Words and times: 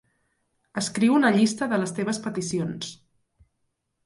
Escriu 0.81 1.17
una 1.17 1.31
llista 1.35 1.67
de 1.75 1.79
les 1.83 1.93
teves 1.99 2.21
peticions. 2.25 2.89